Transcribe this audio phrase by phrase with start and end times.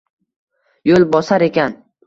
[0.93, 1.81] Yo’l bosar ekan